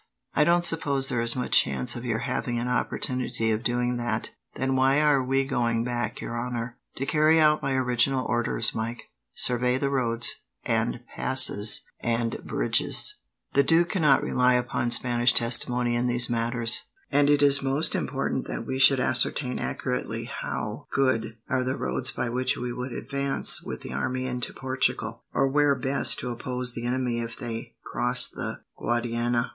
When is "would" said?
22.73-22.91